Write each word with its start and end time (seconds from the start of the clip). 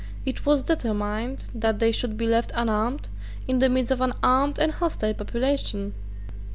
It 0.25 0.47
was 0.47 0.63
determined 0.63 1.43
that 1.53 1.77
they 1.77 1.91
should 1.91 2.17
be 2.17 2.25
left 2.25 2.51
unarmed 2.55 3.07
in 3.47 3.59
the 3.59 3.69
midst 3.69 3.91
of 3.91 4.01
an 4.01 4.13
armed 4.23 4.57
and 4.57 4.71
hostile 4.71 5.13
population. 5.13 5.93